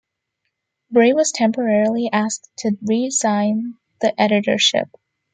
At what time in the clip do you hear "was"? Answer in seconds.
1.13-1.31